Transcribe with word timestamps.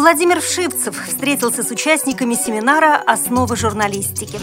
Владимир 0.00 0.40
Вшивцев 0.40 0.96
встретился 1.06 1.62
с 1.62 1.70
участниками 1.70 2.32
семинара 2.32 2.96
«Основы 3.06 3.54
журналистики». 3.54 4.40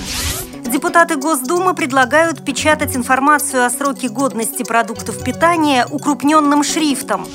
Депутаты 0.71 1.15
Госдумы 1.15 1.73
предлагают 1.73 2.45
печатать 2.45 2.95
информацию 2.95 3.65
о 3.65 3.69
сроке 3.71 4.07
годности 4.07 4.61
продуктов 4.61 5.23
питания 5.23 5.87
укрупненным 5.89 6.63
шрифтом. 6.63 7.25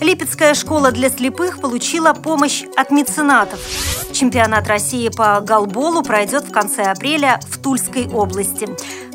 Липецкая 0.00 0.54
школа 0.54 0.90
для 0.90 1.08
слепых 1.08 1.60
получила 1.60 2.14
помощь 2.14 2.64
от 2.76 2.90
меценатов. 2.90 3.60
Чемпионат 4.12 4.66
России 4.66 5.08
по 5.08 5.40
голболу 5.40 6.02
пройдет 6.02 6.48
в 6.48 6.50
конце 6.50 6.82
апреля 6.82 7.38
в 7.48 7.62
Тульской 7.62 8.08
области. 8.08 8.68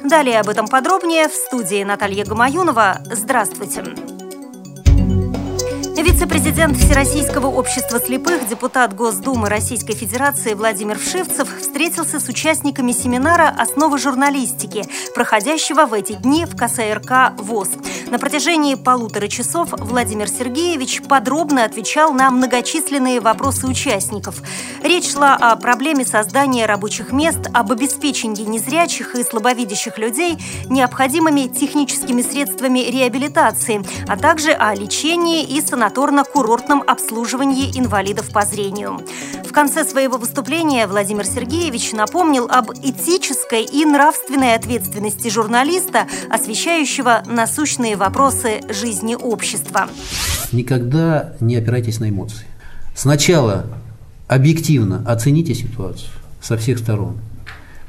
Далее 0.06 0.40
об 0.40 0.48
этом 0.48 0.70
подробнее 0.70 1.28
в 1.28 1.34
студии 1.34 1.84
Наталья 1.84 2.24
Гамаюнова. 2.24 3.02
Здравствуйте. 3.12 4.17
Вице-президент 6.18 6.76
Всероссийского 6.78 7.46
общества 7.46 8.00
слепых, 8.00 8.50
депутат 8.50 8.96
Госдумы 8.96 9.50
Российской 9.50 9.94
Федерации 9.94 10.56
Владимир 10.56 10.98
Вшивцев 10.98 11.48
встретился 11.60 12.20
с 12.20 12.28
участниками 12.28 12.92
семинара 12.92 13.54
«Основы 13.56 14.00
журналистики», 14.00 14.84
проходящего 15.14 15.86
в 15.86 15.94
эти 15.94 16.14
дни 16.14 16.46
в 16.46 16.56
КСРК 16.56 17.34
ВОЗ. 17.38 17.70
На 18.10 18.20
протяжении 18.20 18.76
полутора 18.76 19.28
часов 19.28 19.70
Владимир 19.72 20.30
Сергеевич 20.30 21.02
подробно 21.02 21.66
отвечал 21.66 22.14
на 22.14 22.32
многочисленные 22.32 23.20
вопросы 23.20 23.68
участников. 23.68 24.42
Речь 24.82 25.12
шла 25.12 25.36
о 25.36 25.58
проблеме 25.58 26.06
создания 26.06 26.66
рабочих 26.66 27.12
мест, 27.12 27.50
об 27.54 27.74
обеспечении 27.74 28.44
незрячих 28.44 29.14
и 29.16 29.24
слабовидящих 29.24 29.98
людей 29.98 30.38
необходимыми 30.70 31.48
техническими 31.48 32.22
средствами 32.22 32.80
реабилитации, 32.80 33.84
а 34.08 34.16
также 34.16 34.52
о 34.52 34.74
лечении 34.74 35.44
и 35.44 35.60
санаторно-курортном 35.60 36.84
обслуживании 36.86 37.78
инвалидов 37.78 38.32
по 38.32 38.46
зрению. 38.46 39.02
Конце 39.58 39.84
своего 39.86 40.20
выступления 40.20 40.86
Владимир 40.86 41.26
Сергеевич 41.26 41.92
напомнил 41.92 42.48
об 42.48 42.70
этической 42.74 43.64
и 43.64 43.86
нравственной 43.86 44.54
ответственности 44.54 45.30
журналиста, 45.30 46.06
освещающего 46.30 47.24
насущные 47.26 47.96
вопросы 47.96 48.62
жизни 48.70 49.16
общества. 49.16 49.88
Никогда 50.52 51.34
не 51.40 51.56
опирайтесь 51.56 52.00
на 52.00 52.10
эмоции. 52.10 52.46
Сначала 52.94 53.66
объективно 54.28 55.04
оцените 55.08 55.56
ситуацию 55.56 56.12
со 56.40 56.56
всех 56.56 56.78
сторон. 56.78 57.18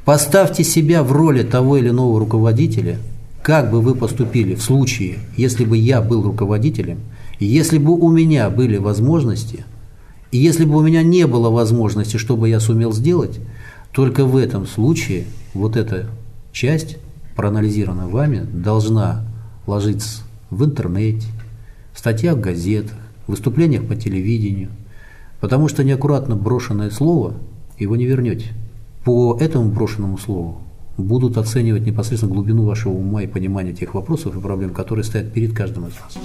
Поставьте 0.06 0.64
себя 0.64 1.02
в 1.02 1.12
роли 1.12 1.42
того 1.42 1.76
или 1.76 1.90
иного 1.90 2.18
руководителя, 2.18 2.98
как 3.42 3.70
бы 3.70 3.82
вы 3.82 3.94
поступили 3.94 4.54
в 4.54 4.62
случае, 4.62 5.18
если 5.36 5.66
бы 5.66 5.76
я 5.76 6.00
был 6.00 6.22
руководителем, 6.22 7.00
если 7.38 7.76
бы 7.76 7.92
у 7.92 8.08
меня 8.10 8.48
были 8.48 8.78
возможности, 8.78 9.66
и 10.30 10.38
если 10.38 10.64
бы 10.64 10.76
у 10.76 10.82
меня 10.82 11.02
не 11.02 11.26
было 11.26 11.50
возможности, 11.50 12.16
чтобы 12.16 12.48
я 12.48 12.60
сумел 12.60 12.92
сделать, 12.92 13.40
только 13.92 14.24
в 14.24 14.36
этом 14.36 14.66
случае 14.66 15.24
вот 15.54 15.76
эта 15.76 16.06
часть, 16.52 16.98
проанализированная 17.34 18.06
вами, 18.06 18.46
должна 18.52 19.24
ложится 19.66 20.22
в 20.50 20.64
интернете, 20.64 21.26
в 21.92 21.98
статьях 21.98 22.36
в 22.36 22.40
газетах, 22.40 22.96
в 23.26 23.30
выступлениях 23.30 23.86
по 23.86 23.96
телевидению, 23.96 24.70
потому 25.40 25.68
что 25.68 25.84
неаккуратно 25.84 26.36
брошенное 26.36 26.90
слово 26.90 27.34
его 27.78 27.96
не 27.96 28.06
вернете. 28.06 28.48
По 29.04 29.38
этому 29.40 29.70
брошенному 29.70 30.18
слову 30.18 30.60
будут 30.98 31.38
оценивать 31.38 31.86
непосредственно 31.86 32.34
глубину 32.34 32.64
вашего 32.64 32.92
ума 32.92 33.22
и 33.22 33.26
понимания 33.26 33.72
тех 33.72 33.94
вопросов 33.94 34.36
и 34.36 34.40
проблем, 34.40 34.74
которые 34.74 35.04
стоят 35.04 35.32
перед 35.32 35.54
каждым 35.54 35.86
из 35.86 35.92
вас. 35.94 36.18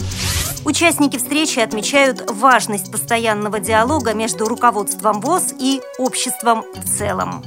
Участники 0.66 1.18
встречи 1.18 1.60
отмечают 1.60 2.32
важность 2.32 2.92
постоянного 2.92 3.60
диалога 3.60 4.14
между 4.14 4.46
руководством 4.46 5.20
ВОЗ 5.20 5.54
и 5.60 5.82
обществом 5.98 6.64
в 6.74 6.98
целом. 6.98 7.44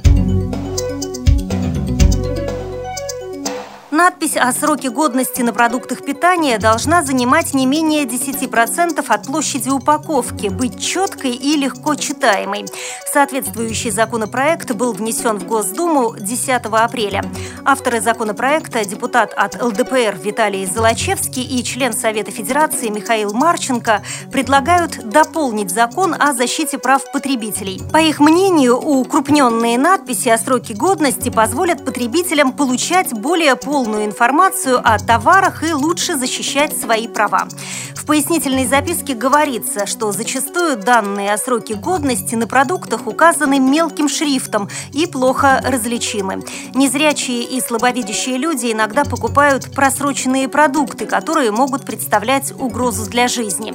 Надпись 3.97 4.37
о 4.37 4.51
сроке 4.51 4.91
годности 4.91 5.41
на 5.41 5.53
продуктах 5.53 6.05
питания 6.05 6.59
должна 6.59 7.01
занимать 7.01 7.55
не 7.55 7.65
менее 7.65 8.03
10% 8.03 9.03
от 9.07 9.23
площади 9.25 9.69
упаковки, 9.69 10.49
быть 10.49 10.79
четкой 10.79 11.31
и 11.31 11.57
легко 11.57 11.95
читаемой. 11.95 12.65
Соответствующий 13.11 13.89
законопроект 13.89 14.71
был 14.73 14.93
внесен 14.93 15.39
в 15.39 15.47
Госдуму 15.47 16.15
10 16.15 16.61
апреля. 16.65 17.23
Авторы 17.65 17.99
законопроекта– 17.99 18.85
депутат 18.85 19.33
от 19.35 19.59
ЛДПР 19.59 20.19
Виталий 20.23 20.67
Золочевский 20.67 21.41
и 21.41 21.63
член 21.63 21.91
Совета 21.91 22.29
Федерации 22.29 22.89
Михаил 22.89 23.33
Марченко– 23.33 24.03
предлагают 24.31 25.09
дополнить 25.09 25.71
закон 25.71 26.13
о 26.13 26.33
защите 26.33 26.77
прав 26.77 27.01
потребителей. 27.11 27.81
По 27.91 27.97
их 27.97 28.19
мнению, 28.19 28.77
укрупненные 28.77 29.79
надписи 29.79 30.29
о 30.29 30.37
сроке 30.37 30.75
годности 30.75 31.29
позволят 31.31 31.83
потребителям 31.83 32.53
получать 32.53 33.11
более 33.11 33.55
полную 33.55 33.86
полную 33.87 34.03
информацию 34.03 34.81
о 34.83 34.99
товарах 34.99 35.63
и 35.63 35.71
лучше 35.71 36.17
защищать 36.17 36.77
свои 36.77 37.07
права. 37.07 37.47
В 37.95 38.05
пояснительной 38.05 38.65
записке 38.65 39.13
говорится, 39.13 39.85
что 39.85 40.11
зачастую 40.11 40.75
данные 40.75 41.33
о 41.33 41.37
сроке 41.37 41.75
годности 41.75 42.35
на 42.35 42.47
продуктах 42.47 43.07
указаны 43.07 43.59
мелким 43.59 44.09
шрифтом 44.09 44.69
и 44.93 45.07
плохо 45.07 45.61
различимы. 45.63 46.43
Незрячие 46.73 47.43
и 47.43 47.61
слабовидящие 47.61 48.37
люди 48.37 48.71
иногда 48.71 49.05
покупают 49.05 49.73
просроченные 49.73 50.49
продукты, 50.49 51.05
которые 51.05 51.51
могут 51.51 51.85
представлять 51.85 52.51
угрозу 52.51 53.09
для 53.09 53.27
жизни. 53.27 53.73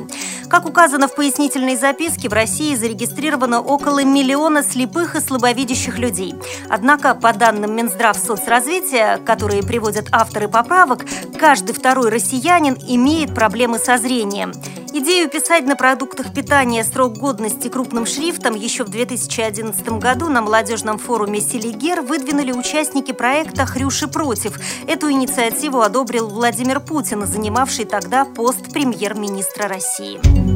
Как 0.49 0.67
указано 0.67 1.09
в 1.09 1.15
пояснительной 1.15 1.77
записке, 1.77 2.29
в 2.29 2.33
России 2.35 2.75
зарегистрировано 2.75 3.61
около 3.61 4.05
миллиона 4.05 4.63
слепых 4.63 5.15
и 5.15 5.21
слабовидящих 5.21 5.99
людей. 5.99 6.35
Однако, 6.69 7.15
по 7.15 7.33
данным 7.33 7.75
Минздрав 7.75 8.17
соцразвития, 8.19 9.19
которые 9.19 9.63
приводят 9.63 10.02
приводят 10.03 10.09
авторы 10.13 10.49
поправок, 10.49 11.05
каждый 11.39 11.73
второй 11.73 12.11
россиянин 12.11 12.77
имеет 12.89 13.35
проблемы 13.35 13.79
со 13.79 13.99
зрением. 13.99 14.53
Идею 14.95 15.31
писать 15.31 15.65
на 15.65 15.75
продуктах 15.75 16.35
питания 16.35 16.85
срок 16.85 17.17
годности 17.17 17.69
крупным 17.69 18.05
шрифтом 18.05 18.55
еще 18.55 18.85
в 18.85 18.91
2011 18.91 19.89
году 19.99 20.29
на 20.29 20.43
молодежном 20.43 20.99
форуме 20.99 21.41
«Селигер» 21.41 22.03
выдвинули 22.03 22.53
участники 22.53 23.13
проекта 23.13 23.65
«Хрюши 23.65 24.07
против». 24.07 24.59
Эту 24.87 25.11
инициативу 25.11 25.81
одобрил 25.81 26.29
Владимир 26.29 26.81
Путин, 26.81 27.27
занимавший 27.27 27.87
тогда 27.87 28.27
пост 28.27 28.71
премьер-министра 28.73 29.67
России. 29.67 30.52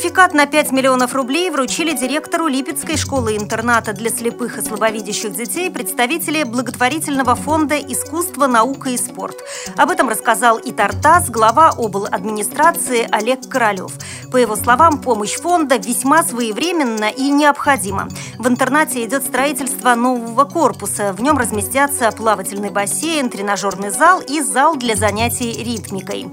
Сертификат 0.00 0.32
на 0.32 0.46
5 0.46 0.72
миллионов 0.72 1.14
рублей 1.14 1.50
вручили 1.50 1.94
директору 1.94 2.46
Липецкой 2.46 2.96
школы-интерната 2.96 3.92
для 3.92 4.08
слепых 4.08 4.56
и 4.56 4.62
слабовидящих 4.62 5.32
детей 5.32 5.70
представители 5.70 6.42
благотворительного 6.42 7.34
фонда 7.34 7.76
«Искусство, 7.76 8.46
наука 8.46 8.88
и 8.88 8.96
спорт». 8.96 9.36
Об 9.76 9.90
этом 9.90 10.08
рассказал 10.08 10.56
и 10.56 10.72
Тартас, 10.72 11.28
глава 11.28 11.72
обл. 11.76 12.06
администрации 12.06 13.06
Олег 13.12 13.46
Королев. 13.46 13.92
По 14.32 14.38
его 14.38 14.56
словам, 14.56 15.02
помощь 15.02 15.34
фонда 15.34 15.76
весьма 15.76 16.22
своевременна 16.22 17.10
и 17.10 17.30
необходима. 17.30 18.08
В 18.38 18.48
интернате 18.48 19.04
идет 19.04 19.22
строительство 19.22 19.94
нового 19.94 20.46
корпуса. 20.46 21.12
В 21.12 21.20
нем 21.20 21.36
разместятся 21.36 22.10
плавательный 22.10 22.70
бассейн, 22.70 23.28
тренажерный 23.28 23.90
зал 23.90 24.22
и 24.22 24.40
зал 24.40 24.76
для 24.76 24.96
занятий 24.96 25.62
ритмикой. 25.62 26.30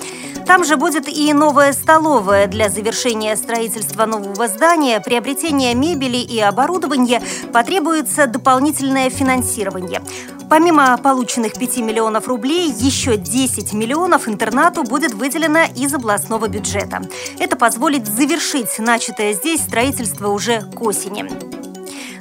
Там 0.48 0.64
же 0.64 0.78
будет 0.78 1.10
и 1.10 1.34
новая 1.34 1.74
столовая 1.74 2.48
для 2.48 2.70
завершения 2.70 3.36
строительства 3.36 4.06
нового 4.06 4.48
здания, 4.48 5.02
приобретения 5.02 5.76
мебели 5.76 6.18
и 6.18 6.40
оборудования 6.40 7.22
потребуется 7.52 8.28
дополнительное 8.28 9.10
финансирование. 9.10 10.02
Помимо 10.50 10.98
полученных 10.98 11.54
5 11.60 11.78
миллионов 11.80 12.30
рублей, 12.30 12.72
еще 12.72 13.18
10 13.18 13.74
миллионов 13.74 14.30
интернату 14.30 14.84
будет 14.84 15.14
выделено 15.14 15.66
из 15.76 15.94
областного 15.94 16.48
бюджета. 16.48 17.02
Это 17.38 17.58
позволит 17.58 18.08
завершить 18.08 18.80
начатое 18.80 19.34
здесь 19.34 19.62
строительство 19.62 20.30
уже 20.30 20.62
к 20.62 20.82
осени. 20.82 21.67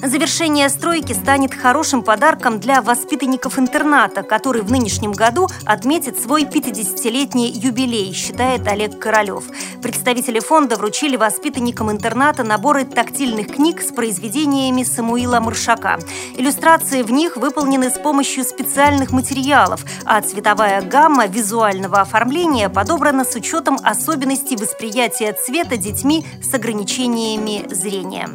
Завершение 0.03 0.69
стройки 0.69 1.13
станет 1.13 1.55
хорошим 1.55 2.03
подарком 2.03 2.61
для 2.61 2.83
воспитанников 2.83 3.59
интерната, 3.59 4.23
который 4.23 4.63
в 4.63 4.71
нынешнем 4.71 5.13
году 5.13 5.49
отметит 5.65 6.21
свой 6.21 6.45
50-летний 6.45 7.51
юбилей, 7.51 8.13
считает 8.13 8.67
Олег 8.69 8.99
Королев. 8.99 9.45
Представители 9.83 10.41
фонда 10.41 10.77
вручили 10.77 11.17
воспитанникам 11.17 11.91
интерната 11.91 12.45
наборы 12.45 12.85
тактильных 12.85 13.55
книг 13.55 13.81
с 13.81 13.93
произведениями 13.93 14.83
Самуила 14.83 15.41
Маршака. 15.41 15.99
Иллюстрации 16.37 17.03
в 17.03 17.11
них 17.11 17.37
выполнены 17.37 17.91
с 17.91 17.99
помощью 17.99 18.45
специальных 18.45 19.13
материалов, 19.13 19.85
а 20.05 20.21
цветовая 20.21 20.83
гамма 20.83 21.27
визуального 21.27 22.01
оформления 22.01 22.69
подобрана 22.69 23.25
с 23.25 23.35
учетом 23.35 23.79
особенностей 23.83 24.57
восприятия 24.57 25.33
цвета 25.33 25.77
детьми 25.77 26.25
с 26.43 26.53
ограничениями 26.53 27.67
зрения. 27.73 28.29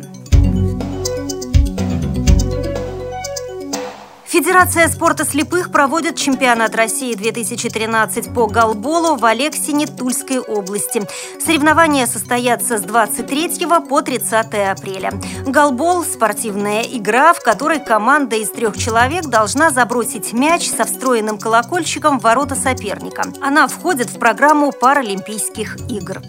Федерация 4.31 4.87
спорта 4.87 5.25
слепых 5.25 5.73
проводит 5.73 6.15
чемпионат 6.15 6.73
России 6.73 7.15
2013 7.15 8.33
по 8.33 8.47
голболу 8.47 9.17
в 9.17 9.25
Алексине 9.25 9.87
Тульской 9.87 10.39
области. 10.39 11.05
Соревнования 11.45 12.05
состоятся 12.05 12.77
с 12.77 12.81
23 12.81 13.67
по 13.89 14.01
30 14.01 14.31
апреля. 14.69 15.11
Голбол– 15.45 16.03
спортивная 16.05 16.83
игра, 16.83 17.33
в 17.33 17.41
которой 17.41 17.81
команда 17.81 18.37
из 18.37 18.49
трех 18.51 18.77
человек 18.77 19.25
должна 19.25 19.69
забросить 19.69 20.31
мяч 20.31 20.69
со 20.69 20.85
встроенным 20.85 21.37
колокольчиком 21.37 22.17
в 22.17 22.23
ворота 22.23 22.55
соперника. 22.55 23.23
Она 23.41 23.67
входит 23.67 24.11
в 24.11 24.17
программу 24.17 24.71
Паралимпийских 24.71 25.75
игр. 25.89 26.21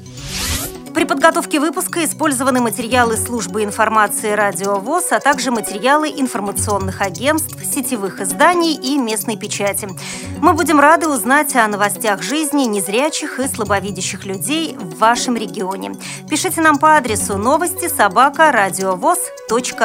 При 0.95 1.05
подготовке 1.05 1.59
выпуска 1.59 2.05
использованы 2.05 2.61
материалы 2.61 3.17
службы 3.17 3.65
информации 3.65 4.33
«Радио 4.33 4.77
ВОЗ», 4.77 5.13
а 5.13 5.21
также 5.21 5.51
материалы 5.51 6.11
информационных 6.11 7.01
агентств, 7.01 7.57
сетевых 7.65 8.21
изданий 8.21 8.75
и 8.75 8.99
местной 8.99 9.39
печати. 9.39 9.89
Мы 10.39 10.53
будем 10.53 10.79
рады 10.79 11.09
узнать 11.09 11.57
о 11.57 11.67
новостях 11.67 12.23
жизни 12.23 12.65
незрячих 12.65 13.41
и 13.41 13.49
слабовидящих 13.49 14.27
людей 14.27 14.77
в 14.77 14.99
вашем 14.99 15.37
регионе. 15.37 15.95
Пишите 16.29 16.61
нам 16.61 16.79
по 16.79 16.97
адресу 16.97 17.39
новости 17.39 17.89
собака 17.89 18.53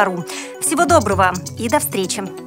ру. 0.06 0.26
Всего 0.62 0.86
доброго 0.86 1.34
и 1.58 1.70
до 1.70 1.80
встречи! 1.80 2.47